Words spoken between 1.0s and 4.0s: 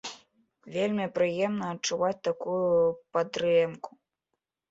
прыемна адчуваць такую падтрымку.